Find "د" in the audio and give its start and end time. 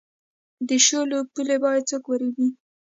0.67-0.69